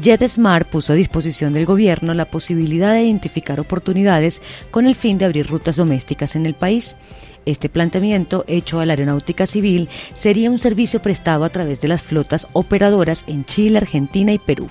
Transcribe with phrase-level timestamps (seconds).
[0.00, 5.24] JetSmart puso a disposición del gobierno la posibilidad de identificar oportunidades con el fin de
[5.24, 6.96] abrir rutas domésticas en el país.
[7.46, 12.02] Este planteamiento, hecho a la aeronáutica civil, sería un servicio prestado a través de las
[12.02, 14.68] flotas operadoras en Chile, Argentina y Perú.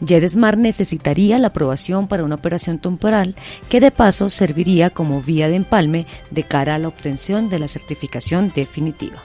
[0.00, 3.34] JetSmart necesitaría la aprobación para una operación temporal
[3.68, 7.68] que de paso serviría como vía de empalme de cara a la obtención de la
[7.68, 9.22] certificación definitiva.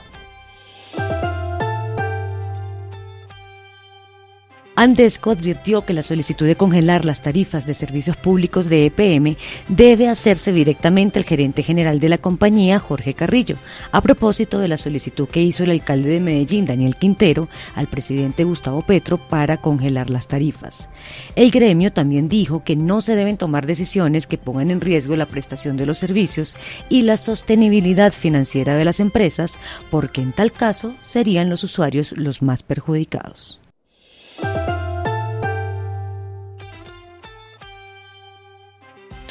[4.76, 9.36] Andesco advirtió que la solicitud de congelar las tarifas de servicios públicos de EPM
[9.68, 13.56] debe hacerse directamente al gerente general de la compañía, Jorge Carrillo,
[13.92, 18.42] a propósito de la solicitud que hizo el alcalde de Medellín, Daniel Quintero, al presidente
[18.42, 20.88] Gustavo Petro para congelar las tarifas.
[21.36, 25.26] El gremio también dijo que no se deben tomar decisiones que pongan en riesgo la
[25.26, 26.56] prestación de los servicios
[26.88, 29.56] y la sostenibilidad financiera de las empresas,
[29.90, 33.60] porque en tal caso serían los usuarios los más perjudicados.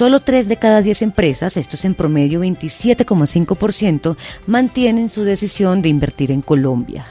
[0.03, 5.87] Solo 3 de cada 10 empresas, esto es en promedio 27,5%, mantienen su decisión de
[5.87, 7.05] invertir en Colombia.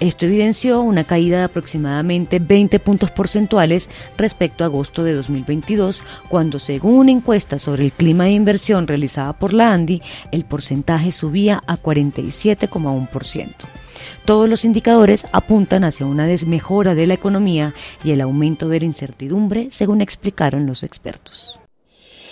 [0.00, 6.58] Esto evidenció una caída de aproximadamente 20 puntos porcentuales respecto a agosto de 2022, cuando
[6.58, 10.00] según una encuesta sobre el clima de inversión realizada por la ANDI,
[10.32, 13.50] el porcentaje subía a 47,1%.
[14.24, 18.86] Todos los indicadores apuntan hacia una desmejora de la economía y el aumento de la
[18.86, 21.57] incertidumbre, según explicaron los expertos.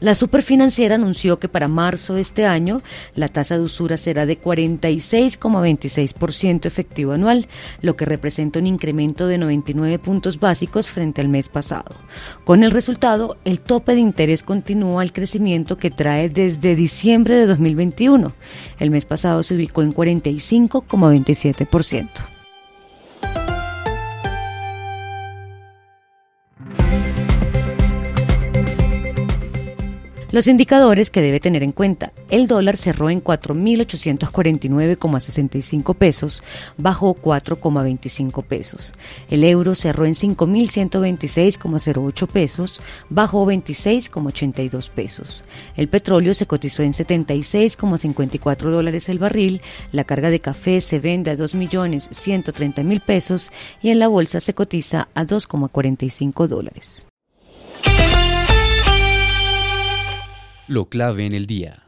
[0.00, 2.80] La superfinanciera anunció que para marzo de este año
[3.14, 7.48] la tasa de usura será de 46,26% efectivo anual,
[7.82, 11.96] lo que representa un incremento de 99 puntos básicos frente al mes pasado.
[12.44, 17.44] Con el resultado, el tope de interés continúa el crecimiento que trae desde diciembre de
[17.46, 18.32] 2021.
[18.78, 22.39] El mes pasado se ubicó en 45,27%.
[30.32, 32.12] Los indicadores que debe tener en cuenta.
[32.28, 36.44] El dólar cerró en 4.849,65 pesos,
[36.76, 38.92] bajó 4,25 pesos.
[39.28, 45.44] El euro cerró en 5.126,08 pesos, bajó 26,82 pesos.
[45.76, 49.60] El petróleo se cotizó en 76,54 dólares el barril.
[49.90, 53.50] La carga de café se vende a 2.130.000 pesos
[53.82, 57.08] y en la bolsa se cotiza a 2,45 dólares.
[60.70, 61.82] Lo clave en el día.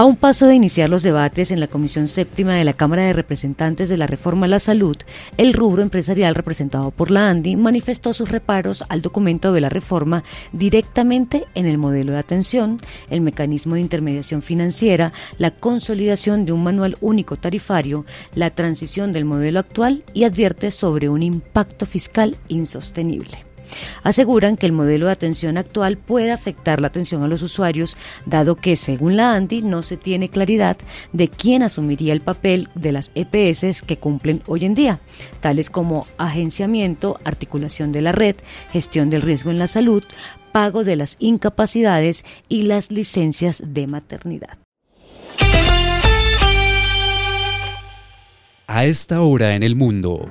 [0.00, 3.12] A un paso de iniciar los debates en la Comisión Séptima de la Cámara de
[3.12, 4.96] Representantes de la Reforma a la Salud,
[5.36, 10.24] el rubro empresarial representado por la ANDI manifestó sus reparos al documento de la reforma
[10.54, 12.80] directamente en el modelo de atención,
[13.10, 19.26] el mecanismo de intermediación financiera, la consolidación de un manual único tarifario, la transición del
[19.26, 23.49] modelo actual y advierte sobre un impacto fiscal insostenible.
[24.02, 28.56] Aseguran que el modelo de atención actual puede afectar la atención a los usuarios, dado
[28.56, 30.76] que, según la ANDI, no se tiene claridad
[31.12, 35.00] de quién asumiría el papel de las EPS que cumplen hoy en día,
[35.40, 38.36] tales como agenciamiento, articulación de la red,
[38.72, 40.02] gestión del riesgo en la salud,
[40.52, 44.58] pago de las incapacidades y las licencias de maternidad.
[48.66, 50.28] A esta hora en el mundo.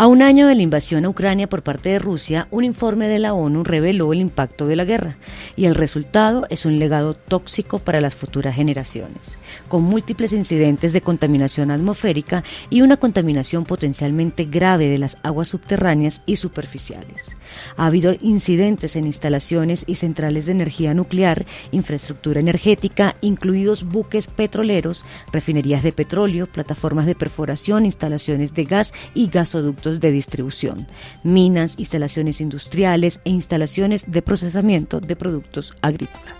[0.00, 3.18] A un año de la invasión a Ucrania por parte de Rusia, un informe de
[3.18, 5.16] la ONU reveló el impacto de la guerra
[5.56, 11.00] y el resultado es un legado tóxico para las futuras generaciones, con múltiples incidentes de
[11.00, 17.34] contaminación atmosférica y una contaminación potencialmente grave de las aguas subterráneas y superficiales.
[17.76, 25.04] Ha habido incidentes en instalaciones y centrales de energía nuclear, infraestructura energética, incluidos buques petroleros,
[25.32, 30.86] refinerías de petróleo, plataformas de perforación, instalaciones de gas y gasoductos de distribución,
[31.22, 36.34] minas, instalaciones industriales e instalaciones de procesamiento de productos agrícolas.